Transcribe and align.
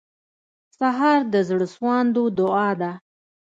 سهار 0.77 1.19
د 1.33 1.35
زړسواندو 1.49 2.23
دعا 2.39 2.69
ده. 2.81 2.91